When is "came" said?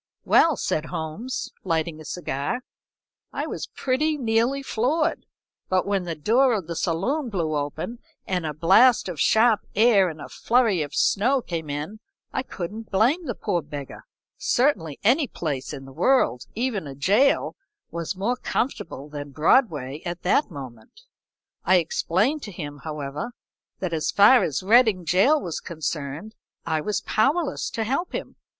11.39-11.69